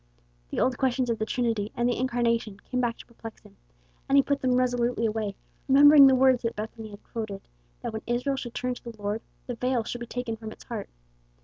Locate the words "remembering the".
5.67-6.15